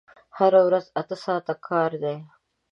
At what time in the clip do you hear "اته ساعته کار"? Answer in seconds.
1.01-1.91